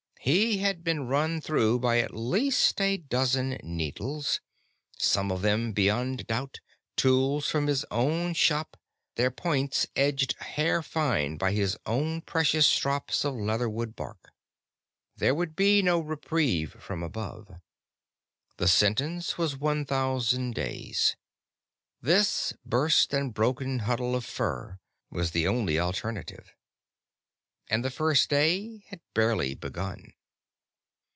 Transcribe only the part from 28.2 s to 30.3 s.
day had barely begun.